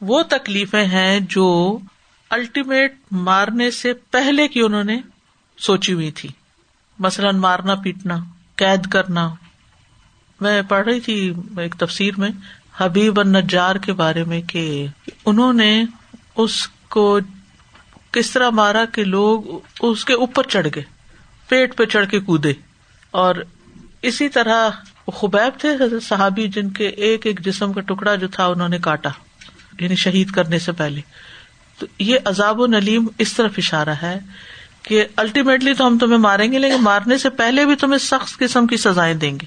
[0.00, 1.78] وہ تکلیفیں ہیں جو
[2.30, 5.00] الٹیمیٹ مارنے سے پہلے کی انہوں نے
[5.58, 6.28] سوچی ہوئی تھی۔
[6.98, 8.16] مثلاً مارنا، پیٹنا،
[8.56, 9.34] قید کرنا۔
[10.40, 12.28] میں پڑھ رہی تھی ایک تفسیر میں
[12.76, 14.86] حبیب النجار کے بارے میں کہ
[15.24, 15.84] انہوں نے
[16.36, 17.18] اس کو
[18.16, 19.42] کس طرح مارا کہ لوگ
[19.80, 20.82] اس کے اوپر چڑھ گئے،
[21.48, 22.52] پیٹ پہ چڑھ کے کودے۔
[23.10, 23.34] اور
[24.02, 24.70] اسی طرح
[25.14, 25.68] خبیب تھے
[26.02, 29.08] صحابی جن کے ایک ایک جسم کا ٹکڑا جو تھا انہوں نے کاٹا
[29.80, 31.00] یعنی شہید کرنے سے پہلے۔
[31.78, 34.18] تو یہ عذاب و نلیم اس طرف اشارہ ہے
[34.82, 38.66] کہ الٹیمیٹلی تو ہم تمہیں ماریں گے، لیکن مارنے سے پہلے بھی تمہیں سخت قسم
[38.66, 39.46] کی سزائیں دیں گے۔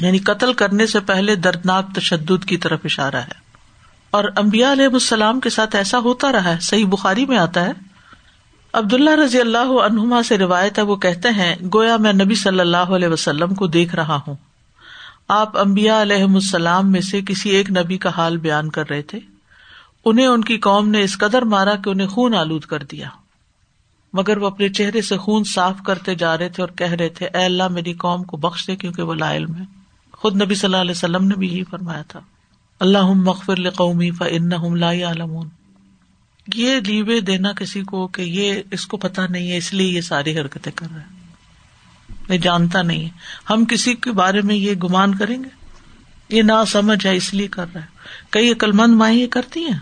[0.00, 3.43] یعنی قتل کرنے سے پہلے دردناک تشدد کی طرف اشارہ ہے۔
[4.14, 7.72] اور امبیا علیہ السلام کے ساتھ ایسا ہوتا رہا ہے، صحیح بخاری میں آتا ہے۔
[8.72, 12.76] عبداللہ رضی اللہ عنہما سے روایت ہے، وہ کہتے ہیں، گویا میں نبی صلی اللہ
[12.76, 14.34] علیہ وسلم کو دیکھ رہا ہوں۔
[15.28, 19.18] آپ امبیا علیہ السلام میں سے کسی ایک نبی کا حال بیان کر رہے تھے۔
[20.04, 23.08] انہیں ان کی قوم نے اس قدر مارا کہ انہیں خون آلود کر دیا۔
[24.12, 27.26] مگر وہ اپنے چہرے سے خون صاف کرتے جا رہے تھے اور کہہ رہے تھے،
[27.26, 29.64] اے اللہ میری قوم کو بخش دے کیونکہ وہ لا علم ہے۔
[30.12, 32.20] خود نبی صلی اللہ علیہ وسلم نے بھی یہی فرمایا تھا۔
[32.80, 35.48] اللہ مغفر قومی فن لا عالمون
[36.54, 40.00] یہ لیوے دینا کسی کو کہ یہ اس کو پتا نہیں ہے، اس لیے یہ
[40.00, 43.08] ساری حرکتیں کر رہے ہیں۔ جانتا نہیں ہے۔
[43.50, 45.48] ہم کسی کے بارے میں یہ گمان کریں گے؟
[46.28, 47.86] یہ نا سمجھ ہے، اس لیے کر رہا ہے
[48.30, 49.78] کئی عقل مند مائیں یہ کرتی ہیں؟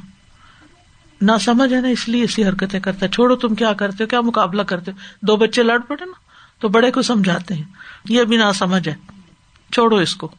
[1.21, 4.09] نہ سمجھ ہے نا، اس لیے ایسی حرکتیں کرتا ہے چھوڑو تم کیا کرتے ہو،
[4.09, 6.13] کیا مقابلہ کرتے ہو؟ دو بچے لڑ پڑے نا،
[6.61, 7.65] تو بڑے کو سمجھاتے ہیں۔
[8.09, 8.95] یہ بھی نہ سمجھ ہے۔
[9.73, 10.31] چھوڑو اس کو۔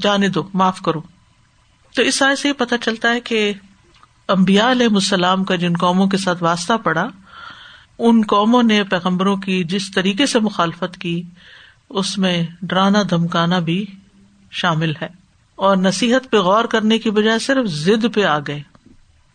[0.00, 1.02] جانے دو، معاف کرو۔
[1.94, 3.52] تو اس سائے سے یہ پتا چلتا ہے کہ
[4.28, 7.08] امبیا علیہ السلام کا جن قوموں کے ساتھ واسطہ پڑا،
[7.98, 11.22] ان قوموں نے پیغمبروں کی جس طریقے سے مخالفت کی،
[11.90, 13.86] اس میں ڈرانا دھمکانا بھی
[14.50, 15.08] شامل ہے۔
[15.56, 18.62] اور نصیحت پہ غور کرنے کی بجائے صرف ضد پہ آ گئے۔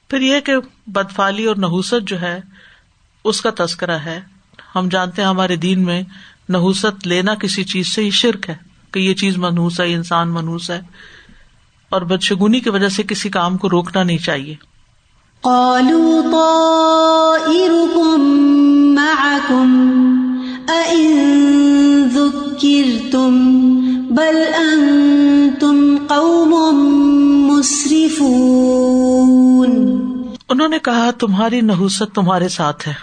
[0.10, 0.54] پھر یہ کہ
[0.88, 2.39] بدفالی اور نحوست جو ہے،
[3.24, 4.19] اس کا تذکرہ ہے۔
[4.76, 6.02] ہم جانتے ہیں ہمارے دین میں
[6.50, 8.56] نحوست لینا کسی چیز سے ہی شرک ہے،
[8.91, 10.82] کہ یہ چیز منہوس ہے، انسان منہوس ہے۔
[11.89, 14.56] اور بدشگونی کی وجہ سے کسی کام کو روکنا نہیں چاہیے۔
[15.41, 19.95] قالوا طائركم معكم
[20.67, 23.60] أئن ذكرتم
[24.15, 29.99] بل أنتم قوم مسرفون۔
[30.49, 32.93] انہوں نے کہا تمہاری نحوست تمہارے ساتھ ہے۔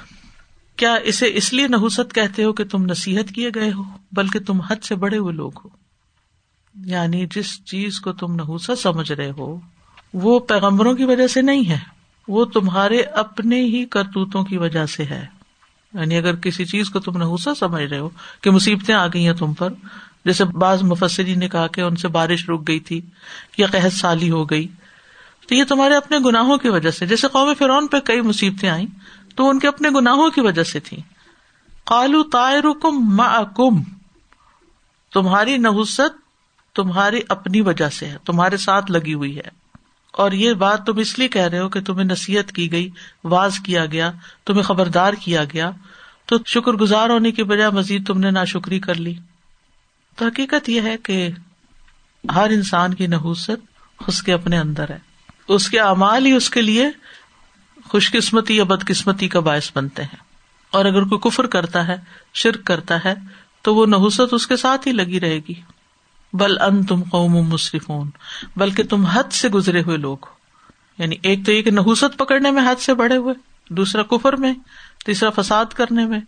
[0.77, 4.61] کیا اسے اس لیے نحوست کہتے ہو کہ تم نصیحت کیے گئے ہو بلکہ تم
[4.61, 5.86] حد سے بڑے ہوئے لوگ ہو؟
[6.85, 9.61] یعنی جس چیز کو تم نحوست سمجھ رہے ہو،
[10.15, 11.79] وہ پیغمبروں کی وجہ سے نہیں ہے۔
[12.29, 15.27] وہ تمہارے اپنے ہی کرتوتوں کی وجہ سے ہے۔
[15.95, 18.09] یعنی اگر کسی چیز کو تم نحوست سمجھ رہے ہو
[18.41, 19.73] کہ مصیبتیں آ گئی ہیں تم پر،
[20.25, 23.01] جیسے بعض مفسری نے کہا کہ ان سے بارش رک گئی تھی
[23.59, 24.69] یا قحط سالی ہو گئی۔
[25.49, 28.87] تو یہ تمہارے اپنے گناہوں کی وجہ سے، جیسے قوم فرعون پہ کئی مصیبتیں آئیں،
[29.37, 30.97] تو ان کے اپنے گناہوں کی وجہ سے تھی
[31.85, 33.83] کالو تائر کم
[35.13, 36.01] تمہاری نحوست
[36.77, 39.67] تمہاری اپنی وجہ سے ہے، تمہارے ساتھ لگی ہوئی ہے۔
[40.13, 42.91] اور یہ بات تم اس لیے کہہ رہے ہو کہ تمہیں نصیحت کی گئی،
[43.25, 44.13] واز کیا گیا،
[44.45, 45.71] تمہیں خبردار کیا گیا۔
[46.27, 49.15] تو شکر گزار ہونے کی بجائے مزید تم نے نا شکری کر لی۔
[50.17, 51.29] تو حقیقت یہ ہے کہ
[52.35, 53.51] ہر انسان کی نحوست
[54.07, 54.99] اس کے اپنے اندر ہے۔
[55.49, 56.87] اس کے اعمال ہی اس کے لیے
[57.85, 60.17] خوش قسمتی یا بد قسمتی کا باعث بنتے ہیں۔
[60.71, 61.97] اور اگر کوئی کفر کرتا ہے،
[62.35, 63.15] شرک کرتا ہے،
[63.63, 65.55] تو وہ نحوست اس کے ساتھ ہی لگی رہے گی۔
[66.33, 68.11] بل ان تم قوم مصرفون
[68.57, 70.37] بلکہ تم حد سے گزرے ہوئے لوگ ہو۔
[70.99, 73.35] یعنی ایک تو یہ کہ نحوست پکڑنے میں حد سے بڑے ہوئے،
[73.71, 74.55] دوسرا کفر میں،
[75.07, 76.21] تیسرا فساد کرنے میں،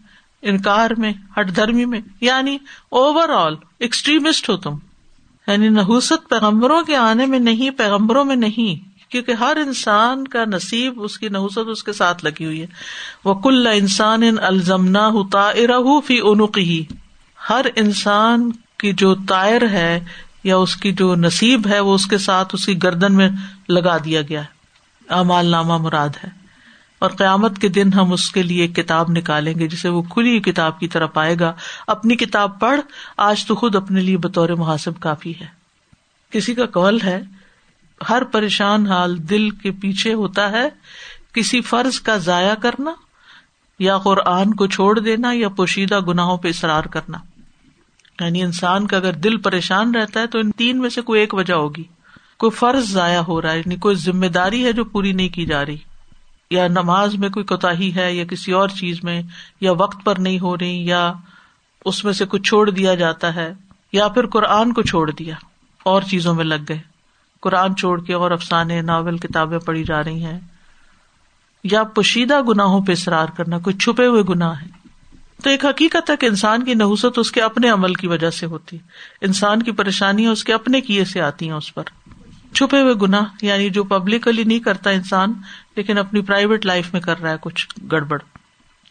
[0.42, 2.58] انکار میں، ہٹ دھرمی میں۔ یعنی
[2.88, 4.74] اوور آل ایکسٹریمسٹ ہو تم۔
[5.46, 11.02] یعنی نحوست پیغمبروں کے آنے میں نہیں، پیغمبروں میں نہیں، کیونکہ ہر انسان کا نصیب
[11.02, 12.66] اس کی نحوست اس کے ساتھ لگی ہوئی ہے۔
[13.24, 15.52] وہ کل انسان ان الزمنا ہوتا
[16.06, 16.84] فی انوقی
[17.50, 20.04] ہر انسان کی جو تائر ہے
[20.44, 23.28] یا اس کی جو نصیب ہے وہ اس کے ساتھ اس کی گردن میں
[23.68, 24.58] لگا دیا گیا ہے۔
[25.08, 26.28] امال نامہ مراد ہے۔
[26.98, 30.40] اور قیامت کے دن ہم اس کے لیے ایک کتاب نکالیں گے جسے وہ کھلی
[30.40, 31.52] کتاب کی طرف آئے گا۔
[31.86, 32.80] اپنی کتاب پڑھ،
[33.16, 35.46] آج تو خود اپنے لیے بطور محاسب کافی ہے۔
[36.30, 37.20] کسی کا کال ہے،
[38.08, 40.68] ہر پریشان حال دل کے پیچھے ہوتا ہے۔
[41.32, 42.90] کسی فرض کا ضائع کرنا
[43.78, 47.18] یا قرآن کو چھوڑ دینا یا پوشیدہ گناہوں پہ اصرار کرنا۔
[48.24, 51.34] یعنی انسان کا اگر دل پریشان رہتا ہے تو ان تین میں سے کوئی ایک
[51.34, 51.84] وجہ ہوگی۔
[52.38, 55.46] کوئی فرض ضائع ہو رہا ہے یعنی کوئی ذمہ داری ہے جو پوری نہیں کی
[55.46, 55.76] جا رہی۔
[56.50, 59.22] یا نماز میں کوئی کوتا ہے، یا کسی اور چیز میں،
[59.60, 61.12] یا وقت پر نہیں ہو رہی، یا
[61.84, 63.52] اس میں سے کچھ چھوڑ دیا جاتا ہے،
[63.92, 65.34] یا پھر قرآن کو چھوڑ دیا،
[65.82, 66.78] اور چیزوں میں لگ گئے۔
[67.40, 70.40] قرآن چھوڑ کے اور افسانے، ناول، کتابیں پڑھی جا رہی ہیں۔
[71.64, 74.77] یا پوشیدہ گناہوں پہ اصرار کرنا، کوئی چھپے ہوئے گناہ ہے
[75.42, 78.46] تو ایک حقیقت ہے کہ انسان کی نحوست اس کے اپنے عمل کی وجہ سے
[78.46, 78.78] ہوتی۔
[79.20, 81.82] انسان کی پریشانیاں اس کے اپنے کیے سے آتی ہیں اس پر۔
[82.54, 85.32] چھپے ہوئے گنا یعنی جو پبلکلی نہیں کرتا انسان،
[85.76, 88.18] لیکن اپنی پرائیویٹ لائف میں کر رہا ہے کچھ گڑبڑ۔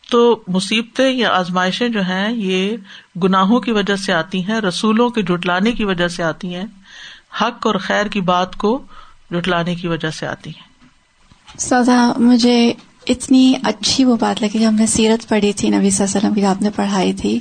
[0.10, 2.77] تو مصیبتیں یا آزمائشیں جو ہیں، یہ
[3.23, 6.65] گناہوں کی وجہ سے آتی ہیں، رسولوں کے جٹلانے کی وجہ سے آتی ہیں۔
[7.41, 8.83] حق اور خیر کی بات کو
[9.31, 10.67] جٹلانے کی وجہ سے آتی ہیں۔
[11.60, 12.73] سودا مجھے
[13.10, 16.17] اتنی اچھی وہ بات لگی جب ہم نے سیرت پڑھی تھی، نبی صلی اللہ علیہ
[16.17, 17.39] وسلم کی آپ نے پڑھائی تھی۔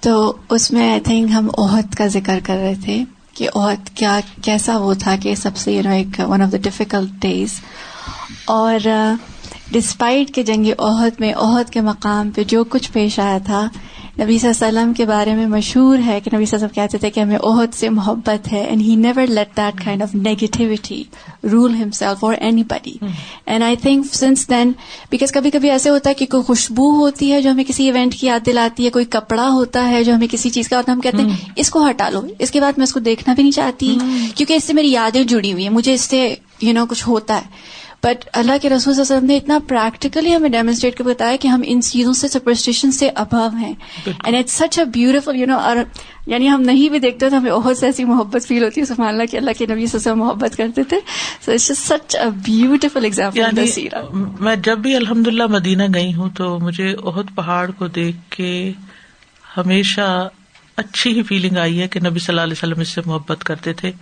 [0.00, 4.20] تو اس میں آئی تھنک ہم عہد کا ذکر کر رہے تھے کہ عہد کیا،
[4.42, 7.60] کیسا وہ تھا کہ سب سے یو نو ایک one of the difficult days
[8.44, 9.14] اور uh,
[9.70, 13.68] ڈسپائٹ کے جنگ عہد میں، عہد کے مقام پہ جو کچھ پیش آیا تھا
[14.18, 16.66] نبی صلی اللہ علیہ وسلم کے بارے میں مشہور ہے کہ نبی صلی اللہ علیہ
[16.66, 20.02] وسلم کہتے تھے کہ ہمیں عہد سے محبت ہے and he never let that kind
[20.02, 21.02] of negativity
[21.52, 22.96] rule himself اور anybody
[23.46, 24.72] and I think since then
[25.10, 28.14] because کبھی کبھی ایسے ہوتا ہے کہ کوئی خوشبو ہوتی ہے جو ہمیں کسی ایونٹ
[28.14, 30.94] کی یاد دلاتی ہے کوئی کپڑا ہوتا ہے جو ہمیں کسی چیز کا ہوتا ہے
[30.94, 32.20] ہم کہتے ہیں اس کو ہٹا لو.
[32.38, 33.96] اس کے بعد میں اس کو دیکھنا بھی نہیں چاہتی
[34.34, 35.74] کیونکہ اس سے میری یادیں جڑی ہوئی ہیں.
[35.74, 37.82] مجھے اس سے یو نو کچھ ہوتا ہے.
[38.04, 41.36] بٹ اللہ کے رسول صلی اللہ علیہ وسلم نے اتنا پریکٹیکلی ہمیں ڈیمونسٹریٹ کر بتایا
[41.36, 43.72] کہ ہم ان چیزوں سے سپرسٹیشن سے ابو ہیں۔
[44.06, 45.76] And it's such a beautiful you know اور
[46.26, 49.08] یعنی ہم نہیں بھی دیکھتے تو ہمیں بہت سے ایسی محبت فیل ہوتی ہے سبحان
[49.08, 50.96] اللہ کہ اللہ کے نبی سے محبت کرتے تھے۔
[51.46, 53.64] So it's such a beautiful example
[54.40, 58.72] میں جب بھی الحمد للہ مدینہ گئی ہوں تو مجھے عہد پہاڑ کو دیکھ کے
[59.56, 60.28] ہمیشہ
[60.76, 63.72] اچھی ہی فیلنگ آئی ہے کہ نبی صلی اللہ علیہ وسلم اس سے محبت کرتے
[63.72, 63.92] تھے۔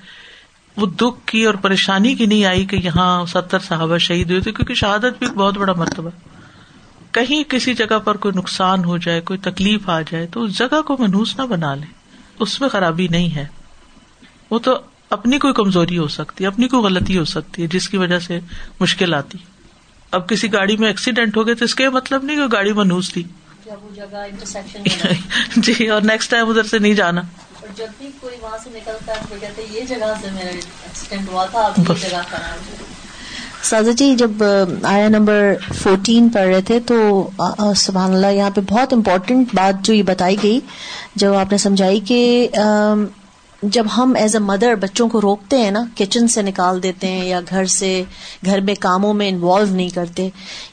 [0.76, 4.52] وہ دکھ کی اور پریشانی کی نہیں آئی کہ یہاں ستر صحابہ شہید ہوئے تھے
[4.52, 6.10] کیونکہ شہادت بھی بہت بڑا مرتبہ
[7.12, 10.82] کہیں کسی جگہ پر کوئی نقصان ہو جائے کوئی تکلیف آ جائے تو اس جگہ
[10.82, 11.86] کو منوس نہ بنا لے
[12.38, 13.46] اس میں خرابی نہیں ہے۔
[14.50, 14.78] وہ تو
[15.10, 18.18] اپنی کوئی کمزوری ہو سکتی ہے اپنی کوئی غلطی ہو سکتی ہے جس کی وجہ
[18.18, 18.40] سے
[18.80, 19.38] مشکل آتی۔
[20.10, 23.12] اب کسی گاڑی میں ایکسیڈینٹ ہو گئے تو اس کے مطلب نہیں کہ گاڑی منوس
[23.12, 23.22] تھی۔
[25.56, 27.20] جی اور نیکسٹ ٹائم ادھر سے نہیں جانا۔
[27.62, 31.44] اور جب بھی کوئی وہاں سے نکلتا ہے کہتے یہ جگہ سے میرا ایکسیڈنٹ ہوا
[31.50, 32.70] تھا، اب یہ جگہ خراب
[33.64, 34.42] سازا جی جب
[34.82, 36.96] آیا نمبر فورٹین پڑھ رہے تھے تو
[37.76, 40.58] سبحان اللہ، یہاں پہ بہت امپورٹنٹ بات جو یہ بتائی گئی،
[41.16, 42.48] جو آپ نے سمجھائی کہ
[43.62, 47.24] جب ہم ایز اے مدر بچوں کو روکتے ہیں نا کچن سے نکال دیتے ہیں
[47.26, 48.02] یا گھر سے،
[48.44, 50.28] گھر میں کاموں میں انوالو نہیں کرتے۔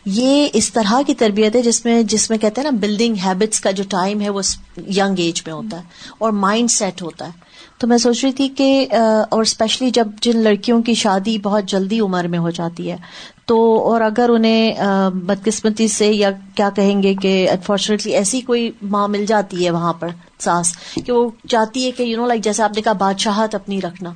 [0.06, 3.60] یہ اس طرح کی تربیت ہے جس میں جس میں کہتے ہیں نا بلڈنگ ہیبٹس
[3.60, 4.41] کا جو ٹائم ہے وہ
[4.78, 5.84] ینگ ایج میں ہوتا ہے
[6.17, 7.48] اور مائنڈ سیٹ ہوتا ہے۔
[7.79, 8.87] تو میں سوچ رہی تھی کہ
[9.29, 12.97] اور اسپیشلی جب جن لڑکیوں کی شادی بہت جلدی عمر میں ہو جاتی ہے
[13.45, 14.73] تو اور اگر انہیں
[15.13, 19.93] بدقسمتی سے یا کیا کہیں گے کہ انفارچونیٹلی ایسی کوئی ماں مل جاتی ہے وہاں
[19.93, 20.07] پر
[20.39, 20.73] ساس
[21.05, 24.13] کہ وہ چاہتی ہے کہ یو نو لائک جیسے آپ نے کہا بادشاہت اپنی رکھنا۔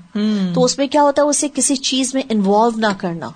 [0.54, 3.30] تو اس میں کیا ہوتا ہے اسے کسی چیز میں انوالو نہ کرنا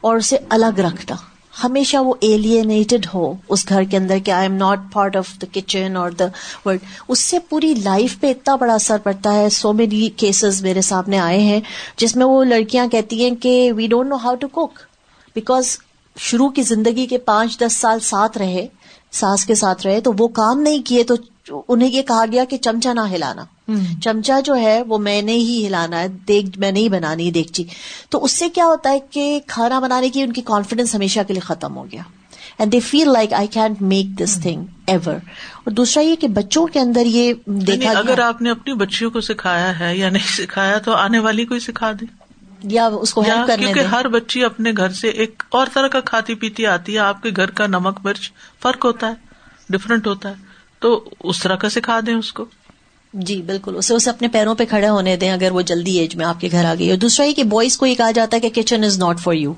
[0.00, 1.16] اور اسے الگ رکھنا۔
[1.64, 5.46] ہمیشہ وہ ایلینیٹڈ ہو اس گھر کے اندر کہ I am not part of the
[5.52, 6.26] kitchen اور دا
[6.64, 9.48] ورلڈ اس سے پوری لائف پہ اتنا بڑا اثر پڑتا ہے.
[9.48, 11.60] سو مینی کیسز میرے سامنے آئے ہیں
[11.96, 14.78] جس میں وہ لڑکیاں کہتی ہیں کہ we don't know how to cook
[15.36, 15.76] because
[16.16, 18.66] شروع کی زندگی کے پانچ دس سال ساتھ رہے،
[19.12, 21.14] ساس کے ساتھ رہے، تو وہ کام نہیں کیے تو
[21.68, 23.44] انہیں یہ کہا گیا کہ چمچا نہ ہلانا۔
[24.02, 27.64] چمچا جو ہے وہ میں نے ہی ہلانا ہے دیکھ میں نہیں بنانی دیکھچی
[28.10, 31.32] تو اس سے کیا ہوتا ہے کہ کھانا بنانے کی ان کی کانفیڈینس ہمیشہ کے
[31.32, 32.02] لیے ختم ہو گیا۔
[32.58, 36.66] And they feel like I can't make this thing ever اور دوسرا یہ کہ بچوں
[36.66, 40.78] کے اندر یہ دیکھا اگر آپ نے اپنی بچیوں کو سکھایا ہے یا نہیں سکھایا
[40.78, 42.04] تو آنے والی کو سکھا دے۔
[42.62, 43.22] یا اس کو
[43.58, 47.22] کیونکہ ہر بچی اپنے گھر سے ایک اور طرح کا کھاتی پیتی آتی ہے آپ
[47.22, 48.32] کے گھر کا نمک مرچ
[48.62, 49.14] فرق ہوتا ہے
[49.70, 50.45] ڈفرنٹ ہوتا ہے۔
[50.80, 52.44] تو اس طرح کا سکھا دیں اس کو؟
[53.14, 56.26] جی بالکل۔ اسے اسے اپنے پیروں پہ کھڑے ہونے دیں اگر وہ جلدی ایج میں
[56.26, 58.48] آپ کے گھر آ گئی اور دوسرا یہ کہ بوائز کو یہ کہا جاتا ہے
[58.48, 59.52] کہ kitchen is not for you.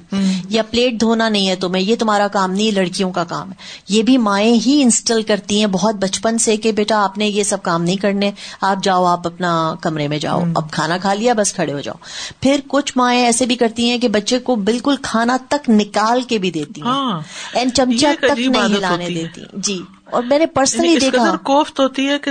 [0.49, 3.57] یا پلیٹ دھونا نہیں ہے تمہیں یہ تمہارا کام نہیں لڑکیوں کا کام ہے۔
[3.89, 7.43] یہ بھی مائیں ہی انسٹل کرتی ہیں بہت بچپن سے کہ بیٹا آپ نے یہ
[7.43, 11.33] سب کام نہیں کرنے آپ جاؤ آپ اپنا کمرے میں جاؤ اب کھانا کھا لیا
[11.33, 11.95] بس کھڑے ہو جاؤ۔
[12.41, 16.39] پھر کچھ مائیں ایسے بھی کرتی ہیں کہ بچے کو بالکل کھانا تک نکال کے
[16.39, 16.89] بھی دیتی ہیں۔
[17.53, 21.81] اینڈ ہاں۔ چمچا تک نہیں ہلانے دیتی۔ جی۔ اور میں نے پرسنلی یعنی دیکھا۔ کوفت
[21.81, 22.31] ہوتی ہے کہ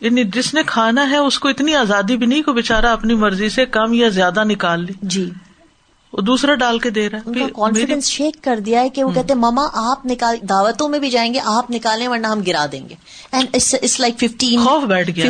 [0.00, 3.48] یعنی جس نے کھانا ہے اس کو اتنی آزادی بھی نہیں کو بےچارا اپنی مرضی
[3.48, 5.30] سے کم یا زیادہ نکال لی جی۔
[6.12, 9.34] وہ دوسرا ڈال کے دے رہا ہے۔ کانفیڈینس شیک کر دیا ہے کہ وہ کہتے
[9.34, 12.94] ماما آپ نکال دعوتوں میں بھی جائیں گے آپ نکالیں ورنہ ہم گرا دیں گے۔
[13.32, 14.60] And it's like fifteen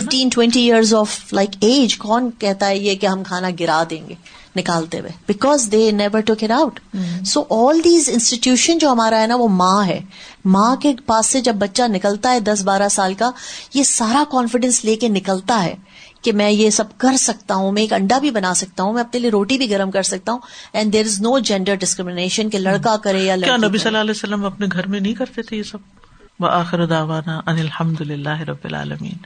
[0.00, 4.08] fifteen twenty years of like age کون کہتا ہے یہ کہ ہم کھانا گرا دیں
[4.08, 4.14] گے؟
[4.56, 5.10] نکالتے ہوئے.
[5.26, 6.80] Because they never talk it out
[7.26, 10.00] so all these institution جو ہمارا ہے نا وہ ماں ہے.
[10.46, 13.30] ماں کے پاس سے جب بچہ نکلتا ہے دس بارہ سال کا
[13.74, 15.74] یہ سارا کانفیڈینس لے کے نکلتا ہے
[16.22, 19.02] کہ میں یہ سب کر سکتا ہوں میں ایک انڈا بھی بنا سکتا ہوں میں
[19.02, 20.40] اپنے لیے روٹی بھی گرم کر سکتا ہوں
[20.72, 24.10] and there is no gender discrimination کہ لڑکا کرے یا کیا نبی صلی اللہ علیہ
[24.10, 28.64] وسلم اپنے گھر میں نہیں کرتے تھے یہ سب؟ آخر داوانا ان الحمد للہ رب
[28.64, 29.18] العالمین.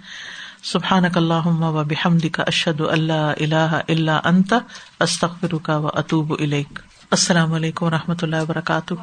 [0.62, 4.54] سبحان اللہ و بحمد کا اشد اللہ اللہ اللہ انت
[5.00, 6.32] استخر کا و اطوب
[7.10, 8.94] السلام علیکم و رحمۃ اللہ وبرکاتہ